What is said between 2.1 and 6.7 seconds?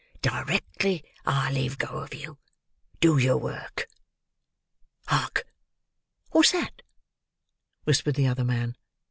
you, do your work. Hark!" "What's